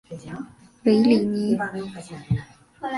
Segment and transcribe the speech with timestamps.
[0.81, 1.55] 韦里尼。